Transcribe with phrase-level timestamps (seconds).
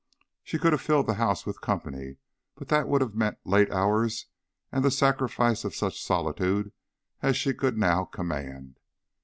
[0.43, 2.17] She could have filled the house with company,
[2.55, 4.25] but that would have meant late hours
[4.71, 6.71] and the sacrifice of such solitude
[7.21, 8.79] as she now could command.